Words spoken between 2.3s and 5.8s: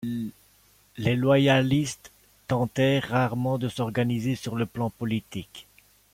tentèrent rarement de s’organiser sur le plan politique.